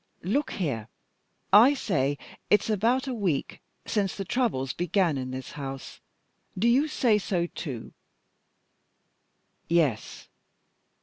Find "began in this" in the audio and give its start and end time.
4.73-5.51